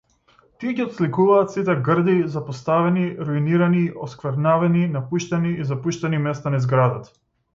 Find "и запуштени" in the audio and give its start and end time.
5.65-6.25